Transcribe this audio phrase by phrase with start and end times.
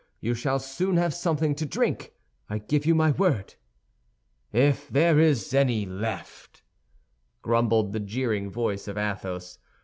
[0.19, 2.13] You shall soon have something to drink;
[2.49, 3.53] I give you my word."
[4.51, 6.63] "If there is any left,"
[7.43, 9.59] grumbled the jeering voice of Athos.